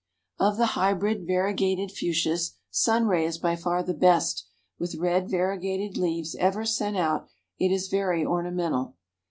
Of 0.39 0.57
the 0.57 0.65
Hybrid 0.73 1.27
variegated 1.27 1.91
Fuchsias, 1.91 2.55
Sunray 2.71 3.23
is 3.23 3.37
by 3.37 3.55
far 3.55 3.83
the 3.83 3.93
best 3.93 4.47
with 4.79 4.95
red 4.95 5.29
variegated 5.29 5.95
leaves 5.95 6.33
ever 6.39 6.65
sent 6.65 6.97
out; 6.97 7.27
it 7.59 7.69
is 7.71 7.87
very 7.87 8.25
ornamental. 8.25 8.95